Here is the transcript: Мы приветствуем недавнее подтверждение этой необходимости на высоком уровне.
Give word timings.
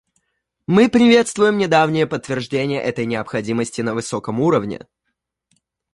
Мы 0.65 0.89
приветствуем 0.89 1.59
недавнее 1.59 2.07
подтверждение 2.07 2.81
этой 2.81 3.05
необходимости 3.05 3.81
на 3.81 3.93
высоком 3.93 4.39
уровне. 4.39 4.87